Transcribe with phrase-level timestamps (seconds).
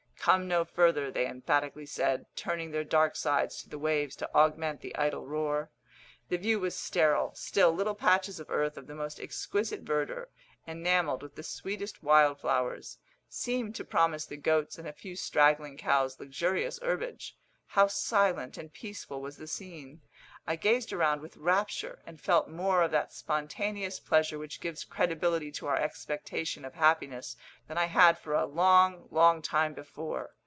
[0.23, 4.81] "Come no further," they emphatically said, turning their dark sides to the waves to augment
[4.81, 5.71] the idle roar.
[6.29, 10.29] The view was sterile; still little patches of earth of the most exquisite verdure,
[10.67, 15.75] enamelled with the sweetest wild flowers, seemed to promise the goats and a few straggling
[15.75, 17.35] cows luxurious herbage.
[17.65, 20.01] How silent and peaceful was the scene!
[20.47, 25.51] I gazed around with rapture, and felt more of that spontaneous pleasure which gives credibility
[25.53, 27.37] to our expectation of happiness
[27.67, 30.31] than I had for a long, long time before.